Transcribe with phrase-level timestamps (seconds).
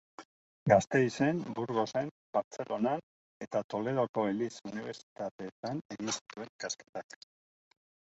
[0.71, 2.09] Gasteizen, Burgosen,
[2.39, 3.05] Bartzelonan
[3.49, 7.25] eta Toledoko eliz-unibertsitateetan egin zituen ikasketak.